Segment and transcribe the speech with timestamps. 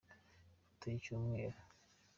[0.63, 1.57] Ifoto y’Icyumweru